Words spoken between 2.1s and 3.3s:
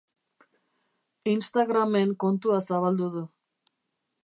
kontua zabaldu du.